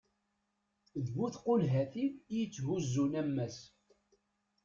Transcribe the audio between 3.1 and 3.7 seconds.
ammas